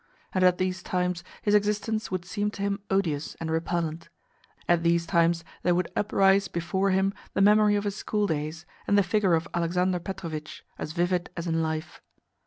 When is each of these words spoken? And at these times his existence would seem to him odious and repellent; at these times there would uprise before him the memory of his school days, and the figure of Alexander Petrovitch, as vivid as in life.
And 0.33 0.43
at 0.43 0.57
these 0.57 0.81
times 0.81 1.23
his 1.43 1.53
existence 1.53 2.09
would 2.09 2.25
seem 2.25 2.49
to 2.57 2.63
him 2.63 2.79
odious 2.89 3.35
and 3.35 3.51
repellent; 3.51 4.09
at 4.67 4.81
these 4.81 5.05
times 5.05 5.43
there 5.61 5.75
would 5.75 5.91
uprise 5.95 6.47
before 6.47 6.89
him 6.89 7.13
the 7.35 7.39
memory 7.41 7.75
of 7.75 7.83
his 7.83 7.97
school 7.97 8.25
days, 8.25 8.65
and 8.87 8.97
the 8.97 9.03
figure 9.03 9.35
of 9.35 9.47
Alexander 9.53 9.99
Petrovitch, 9.99 10.65
as 10.79 10.93
vivid 10.93 11.29
as 11.37 11.45
in 11.45 11.61
life. 11.61 12.01